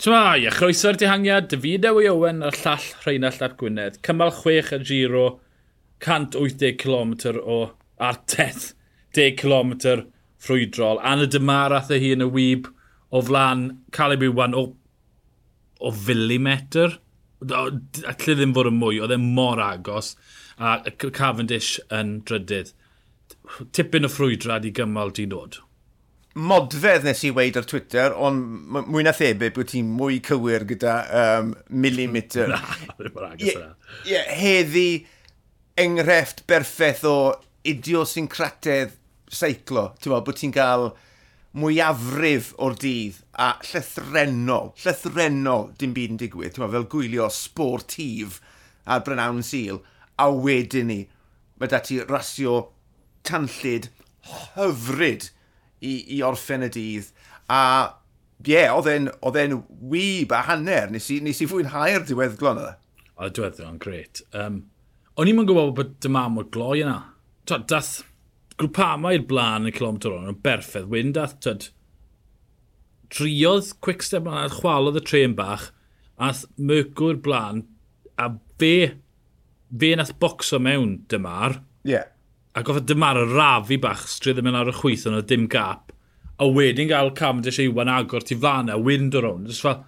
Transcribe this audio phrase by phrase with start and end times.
[0.00, 3.98] Twa, a chroeso'r dihangiad, David Ewy Owen a'r llall Rheinald Ap Gwynedd.
[4.06, 5.24] Cymal 6 y giro,
[6.00, 7.58] 180 km o
[8.08, 8.70] arteth,
[9.18, 9.74] 10 km
[10.40, 11.02] ffrwydrol.
[11.04, 12.72] Anna Dymarath e hi yn y wyb
[13.12, 14.70] o flan Caleb Iwan o,
[15.84, 16.96] o filimetr.
[17.52, 20.14] Alla ddim fod yn mwy, oedd e mor agos.
[20.56, 22.72] A Cavendish yn drydydd.
[23.76, 25.60] Tipyn o ffrwydrad i gymal di nod
[26.38, 30.94] modfedd nes i weid ar Twitter, ond mwy na thebyg bod ti'n mwy cywir gyda
[31.20, 32.52] um, millimetr.
[32.52, 32.60] na,
[33.00, 34.88] ddim yn heddi
[35.80, 37.16] enghraifft berffaith o
[37.66, 38.94] idiosyncratedd
[39.30, 39.90] seiclo.
[39.98, 40.92] Ti'n bod ti'n cael
[41.58, 48.38] mwyafrif o'r dydd a llythrenol, llythrenol dim byd yn digwydd, ti'n fel gwylio sportif
[48.86, 49.82] ar Brynawn Sil,
[50.14, 51.00] a wedyn ni,
[51.58, 52.68] mae da ti rasio
[53.26, 53.90] tanllid
[54.54, 55.30] hyfryd
[55.80, 57.10] i, i orffen y dydd.
[57.50, 57.62] A
[58.40, 59.58] ie, yeah, oedd e'n
[59.92, 60.90] wyb a hanner.
[60.92, 62.68] Nes i, nes i fwynhau'r diweddglo yna.
[63.20, 64.22] Oedd diweddglo'n gret.
[64.36, 64.62] Um,
[65.20, 66.98] o'n i'n gwybod bod dyma mor gloi yna.
[67.48, 68.00] Twad, dath
[68.60, 70.88] grwpama i'r blaen yn y kilometr o'n berffedd.
[70.92, 71.68] Wyn dath, twad,
[73.12, 75.70] driodd Quickstep yna, chwalodd y tren bach,
[76.20, 77.64] a Mercwr blaen,
[78.20, 78.74] a fe,
[79.80, 81.60] fe nath bocso mewn dymar.
[81.84, 81.96] Ie.
[81.96, 82.08] Yeah
[82.54, 85.22] a goffa e dymar o rafi bach stryd yn mynd ar y chwyth ond o
[85.32, 85.94] dim gap
[86.40, 89.84] a wedyn gael Cavendish Iwan agor tu a wind o rownd jyst fel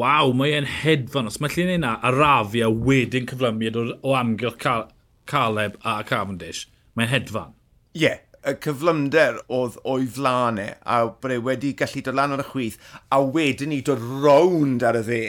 [0.00, 4.14] waw mae e'n hedfan os mae llun yna a rafi a wedyn cyflymiad o, o
[4.14, 4.88] amgylch Cal
[5.26, 7.56] Caleb a Cavendish mae'n hedfan
[7.90, 12.44] Ie, yeah, y cyflymder oedd o'i flanau a bod e wedi gallu dod lan o'r
[12.44, 12.78] y chwith
[13.10, 15.24] a wedyn ni dod rownd ar y dde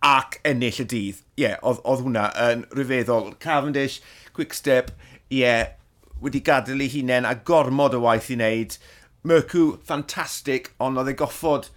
[0.00, 1.20] ac ennill y dydd.
[1.36, 3.34] Ie, yeah, oedd, oedd hwnna yn rhyfeddol.
[3.44, 4.00] Cavendish,
[4.32, 4.90] Quickstep,
[5.30, 5.52] ie,
[6.20, 8.76] wedi gadael ei hunain a gormod o waith i wneud.
[9.28, 11.68] Mercw, ffantastig, ond oedd e goffod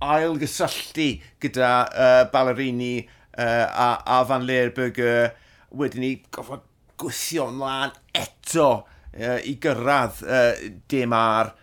[0.00, 1.10] ail gysylltu
[1.42, 5.34] gyda uh, Ballerini uh, a, a Van Leerberger.
[5.76, 6.64] Wedyn ni goffod
[7.00, 10.52] gwythio ymlaen eto uh, i gyrraedd uh,
[10.90, 11.54] dim ar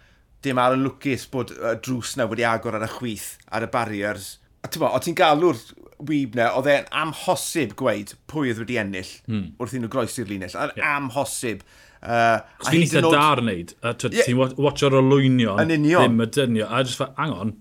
[0.45, 3.71] dim ar yn lwcus bod uh, drws na wedi agor ar y chwith ar y
[3.73, 4.35] barriers.
[4.63, 5.59] A ti'n o ti'n galw'r
[6.05, 9.51] wyb na, oedd e'n amhosib gweud pwy oedd wedi ennill hmm.
[9.61, 10.53] wrth i nhw groesi'r linell.
[10.53, 10.95] Yn yeah.
[10.97, 11.65] amhosib.
[11.97, 12.37] Uh,
[12.67, 13.15] Fi'n eitha nod...
[13.17, 14.27] dar wneud, a yeah.
[14.27, 17.55] ti'n watcho'r olwynio, ddim y dynio, a jyst fa, angon.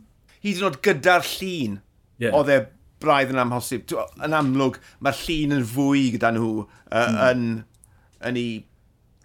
[0.44, 1.80] Hyd yn oed gyda'r llun,
[2.20, 2.36] yeah.
[2.36, 2.60] oedd e
[3.02, 3.88] braidd yn amhosib.
[4.24, 7.20] Yn amlwg, mae'r llun yn fwy gyda nhw uh, hmm.
[7.30, 7.44] yn,
[8.28, 8.54] yn ei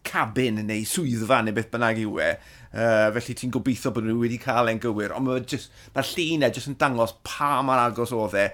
[0.07, 2.33] cabin neu swyddfa neu beth bynnag yw e.
[2.71, 6.51] Uh, felly ti'n gobeithio bod nhw wedi cael e'n gywir, ond mae'r ma llun e
[6.55, 8.47] jyst yn dangos pa mor agos oedd e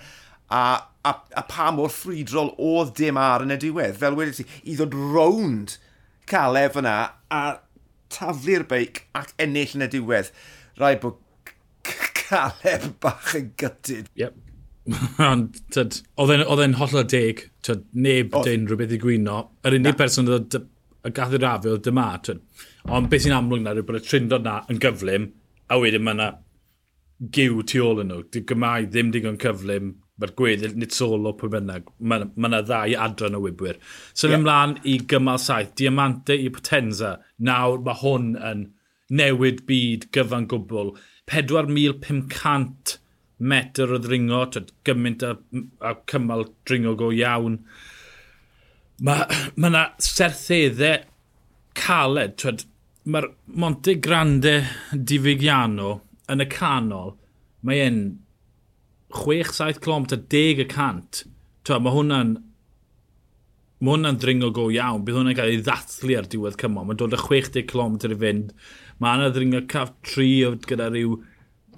[0.49, 0.63] a,
[1.03, 3.97] a, a pa mor ffridrol oedd dim ar yn y diwedd.
[3.99, 5.77] Fel wedi ti, i ddod rownd
[6.29, 6.97] calef yna
[7.33, 7.43] a
[8.13, 10.31] taflu'r beic ac ennill yn y diwedd.
[10.79, 11.19] Rai bod
[12.27, 14.11] caleb bach yn gytid.
[14.19, 14.43] Yep.
[15.27, 19.41] Ond, oedd e'n hollol deg, tyd, neb oedd e'n rhywbeth i gwyno.
[19.67, 22.43] Yr unig person oedd y gath i'r afi oedd dyma, tyd.
[22.87, 25.31] Ond beth sy'n amlwg na yw bod y trindod na yn gyflym,
[25.67, 26.29] a wedyn mae yna
[27.35, 28.21] giw tu ôl yn nhw.
[28.31, 31.89] Di gymau ddim digon cyflym, mae'r gweddill nid solo pwy bynnag.
[31.99, 33.77] Mae yna ddau adran o wybwyr.
[34.13, 34.39] So yeah.
[34.39, 37.17] ymlaen i gymal saith, Diamante i Potenza.
[37.37, 38.63] Nawr mae hwn yn
[39.13, 40.95] newid byd gyfan gwbl.
[41.31, 42.97] 4,500
[43.37, 44.41] metr o ddringo,
[44.87, 45.35] gymaint a,
[45.85, 47.59] a cymal dringo go iawn.
[49.05, 51.05] Mae yna ma sertheddau
[51.77, 52.65] caled.
[53.07, 54.55] Mae'r Monte Grande
[54.91, 57.13] Divigiano yn y canol,
[57.63, 58.01] mae e'n
[59.15, 61.23] 6-7 clom, ta 10 y cant,
[61.67, 62.29] Twa, mae hwnna'n
[63.77, 65.03] mae hwnna'n ddringo go iawn.
[65.05, 66.87] Bydd hwnna'n cael ei ddathlu ar diwedd cymol.
[66.87, 68.53] Mae'n dod â 60 km i fynd.
[69.03, 71.17] Mae yna ddringo cap 3 gyda rhyw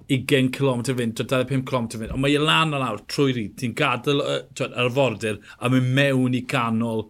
[0.10, 2.14] 20 km i fynd, 25 km i fynd.
[2.14, 3.58] Ond mae ei lan o lawr trwy ryd.
[3.60, 7.08] Ti'n gadael ar y fordir a mynd mewn i canol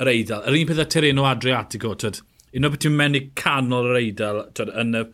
[0.00, 0.42] yr eidl.
[0.48, 1.94] Yr un peth â Tereno Adriatico.
[1.94, 2.22] Twyd,
[2.56, 5.04] Un o beth ti'n mynd i canol yr eidl twyd, yn, y,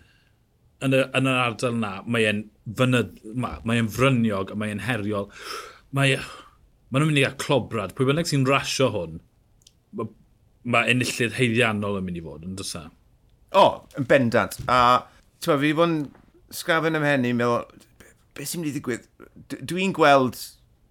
[0.86, 4.74] yn, y, yn yr ardal yna, mae e'n fynyd, mae, mae e'n fryniog a mae
[4.74, 5.30] e'n heriol.
[5.94, 6.16] Mae,
[6.90, 7.94] mae nhw'n mynd i gael clobrad.
[7.96, 9.18] Pwy bynnag sy'n rasio hwn,
[9.98, 10.10] mae,
[10.66, 12.86] mae enillydd heiddiannol yn mynd i fod, yn dysa?
[12.88, 12.94] E?
[13.56, 14.58] O, oh, yn bendant.
[14.66, 15.06] A
[15.38, 15.98] ti'n fi wedi bod yn
[16.54, 17.64] sgrafen am hynny, meddwl,
[18.36, 19.06] beth sy'n mynd i ddigwydd?
[19.62, 20.40] Dwi'n gweld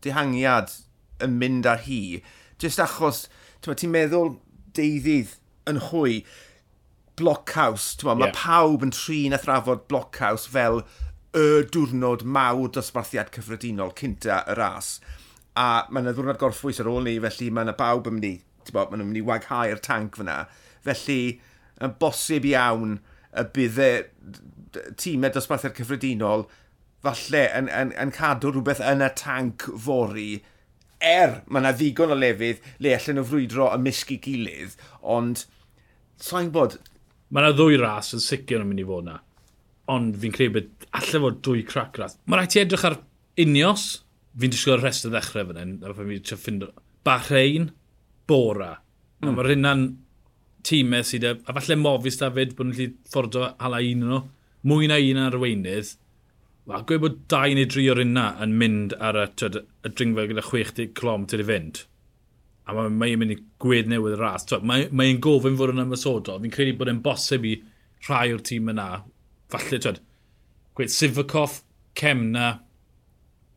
[0.05, 0.71] dihangiad
[1.25, 2.21] yn mynd ar hi,
[2.61, 3.25] jyst achos,
[3.65, 4.37] ti'n meddwl
[4.77, 5.35] deuddydd
[5.69, 6.19] yn hwy,
[7.15, 8.19] Blockhouse, ti'n yeah.
[8.19, 10.81] mae pawb yn trin a thrafod Blockhouse fel
[11.35, 14.95] y diwrnod mawr dosbarthiad cyffredinol cynta y ras.
[15.59, 18.35] A mae yna ddwrnod gorffwys ar ôl ni, felly mae yna bawb yn mynd i,
[18.71, 20.37] bod, maen nhw'n mynd i waghau'r tank fyna.
[20.85, 21.19] Felly,
[21.83, 22.97] yn bosib iawn
[23.35, 23.89] y bydde
[24.99, 26.47] tîmau dosbarthiad cyffredinol
[27.05, 30.29] falle yn, yn, yn cadw rhywbeth yn y tank fori
[31.05, 35.45] er mae yna ddigon o lefydd le allan nhw frwydro ymysg i gilydd, ond
[36.21, 36.79] sa'n bod...
[37.33, 39.19] Mae yna ddwy ras yn sicr yn mynd i fod yna
[39.91, 42.17] ond fi'n credu bod allai fod dwy crac rath.
[42.25, 42.97] Mae rhaid ti edrych ar
[43.41, 43.85] unios,
[44.39, 46.65] fi'n disgwyl y rest o ddechrau fan hyn, a fi'n ti'n ffind
[47.05, 47.69] Bahrein,
[48.25, 48.71] Bora.
[49.21, 49.35] Mm.
[49.35, 49.83] Mae'r hynna'n
[50.65, 54.23] tîmau sydd, e, a falle mofis David bod nhw'n lli ffordd o hala un nhw,
[54.65, 55.93] mwy na un ar y weinydd,
[56.65, 60.23] Wel, gwe bod dau neu dri o'r unna yn mynd ar y, twyd, y dringfa
[60.31, 61.83] gyda 60 clom til i fynd.
[62.65, 64.47] A mae'n mae mynd i gwedd newydd y ras.
[64.65, 66.39] Mae'n mae gofyn fod yn ymwysodol.
[66.41, 67.51] Fi'n credu bod e'n bosib i
[68.07, 68.87] rhai o'r tîm yna
[69.51, 70.01] falle, twyd,
[70.77, 71.61] gweud Sivakov,
[71.95, 72.49] Cemna,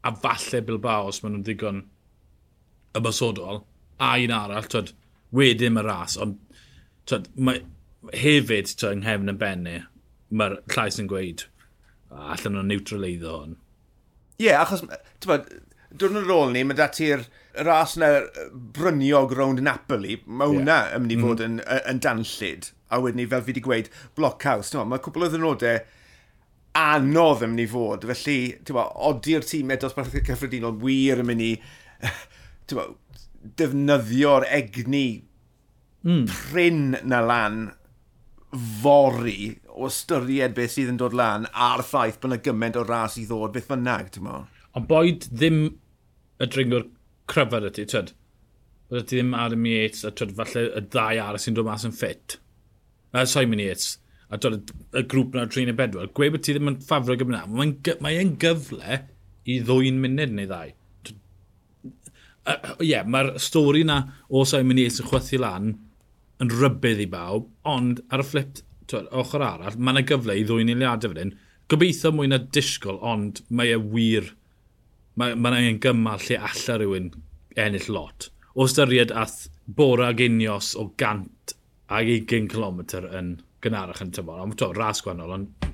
[0.04, 1.84] a falle Bilbao os maen nhw'n ddigon
[2.98, 3.62] ymysodol,
[3.98, 4.92] a un arall, twyd,
[5.34, 6.38] wedyn mae'r ras, ond
[7.10, 7.62] twyd, mae,
[8.14, 9.78] hefyd twyd, yng nghefn yn benni,
[10.30, 11.46] mae'r llais yn gweud,
[12.14, 13.56] allan nhw'n neutral eiddo hwn.
[14.38, 14.84] Ie, yeah, achos,
[15.18, 15.64] ti'n
[15.98, 17.24] dwi'n yn ôl ni, mae dati'r
[17.64, 18.10] ras yna
[18.76, 20.96] bryniog rownd Napoli, mae hwnna yeah.
[20.96, 21.30] yn mynd i mm-hmm.
[21.32, 21.62] fod mm.
[21.64, 24.74] yn, yn danllid a wedyn ni, fel fi wedi gweud, Blockhouse.
[24.74, 25.80] No, mae cwbl o ddynodau
[26.78, 28.06] anodd yn mynd i fod.
[28.12, 28.38] Felly,
[28.70, 31.52] bo, odi'r edos dosbarth cyffredinol wir yn mynd i
[32.76, 32.86] bo,
[33.58, 35.06] defnyddio'r egni
[36.04, 36.24] mm.
[36.28, 37.66] pryn na lan
[38.82, 43.18] fori o ystyried beth sydd yn dod lan a'r ffaith bod yna gymaint o ras
[43.20, 44.44] i ddod beth bynnag, ti'n mo?
[44.76, 45.60] Ond boed ddim
[46.38, 46.86] y dringwr
[47.30, 48.14] cryfad ydy, twyd?
[48.88, 51.96] Oedd ti ddim Adam Yates a twyd falle y ddau ar sy'n dod mas yn
[51.96, 52.38] ffit?
[53.14, 53.96] uh, Simon Yates,
[54.28, 56.10] a dod y grŵp na'r trin y bedwar.
[56.14, 59.02] gwe bod ti ddim yn ffafro gyfnod, mae'n mae e'n gyfle
[59.48, 60.74] i ddwy'n munud neu ddau.
[61.08, 65.74] Ie, uh, yeah, mae'r stori na o Simon Yates yn chwythu lan
[66.42, 70.44] yn rybydd i bawb, ond ar y flip twyd, ochr arall, mae yna gyfle i
[70.48, 71.36] ddwy'n eiliadau fan hyn.
[71.68, 74.32] Gobeithio mwy na disgwyl, ond mae e wir,
[75.20, 77.10] mae yna ma gymal lle alla rhywun
[77.58, 78.30] ennill lot.
[78.56, 81.54] O styried ath bora ag unios o gant
[81.88, 82.80] ag 20 km
[83.16, 84.42] yn gynharach yn tymor.
[84.44, 85.68] Ond to, ras gwannol, ond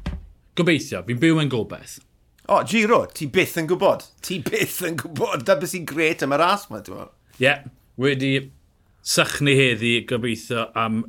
[0.59, 1.99] gobeithio, fi'n byw yn gobeith.
[2.45, 4.05] O, oh, Giro, ti byth yn gwybod.
[4.25, 5.47] Ti byth yn gwybod.
[5.49, 7.65] Da beth sy'n gret am y ras yma, ti'n Ie, yeah,
[7.99, 8.35] wedi
[9.05, 11.03] sychnu heddi gobeithio am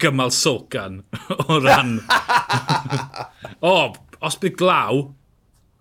[0.00, 1.02] gymal socan
[1.48, 1.96] o ran...
[3.58, 5.02] o, oh, os bydd glaw,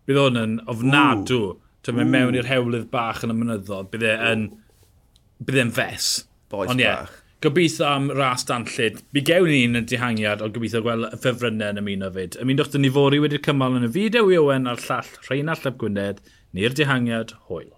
[0.08, 1.42] bydd hwn yn ofnadw.
[1.84, 4.48] Ti'n mynd mewn i'r hewlydd bach yn y mynyddodd, bydd e'n...
[5.44, 6.14] Bydd e'n fes.
[6.50, 9.02] Boes Ond, yeah, bach Gobeithio am ras danllyd.
[9.12, 12.38] Mi gewn ni un yn dihangiad o gobeithio gweld y ffefrynnau yn ymuno fyd.
[12.40, 15.82] Ymunwch dyn ni fori wedi'r cymal yn y fideo i Owen a'r llall Rheinald Llap
[15.82, 16.22] Gwynedd
[16.56, 17.74] neu'r dihangiad hwyl.